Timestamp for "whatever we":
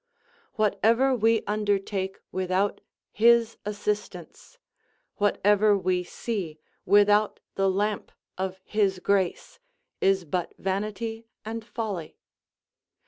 0.53-1.43, 5.17-6.03